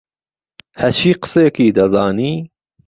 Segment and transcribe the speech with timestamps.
[0.81, 2.33] ههچی قسێکی دهزانی